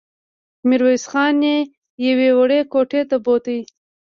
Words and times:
ميرويس 0.67 1.03
خان 1.11 1.37
يې 1.49 1.57
يوې 2.07 2.29
وړې 2.37 2.59
کوټې 2.71 3.01
ته 3.09 3.17
بوت. 3.23 3.45